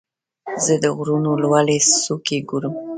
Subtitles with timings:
[0.63, 2.73] زه د غرونو لوړې څوکې ګورم.